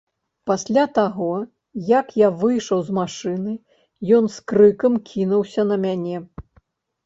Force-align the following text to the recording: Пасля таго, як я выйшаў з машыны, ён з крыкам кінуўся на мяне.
Пасля 0.51 0.85
таго, 0.97 1.27
як 1.99 2.07
я 2.23 2.31
выйшаў 2.41 2.79
з 2.89 2.97
машыны, 3.01 3.53
ён 4.21 4.33
з 4.39 4.51
крыкам 4.55 4.93
кінуўся 5.15 5.61
на 5.75 5.83
мяне. 5.89 6.17